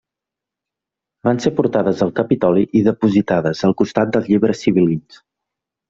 [1.29, 5.27] Van ser portades al Capitoli i depositades al costat dels llibres sibil·lins.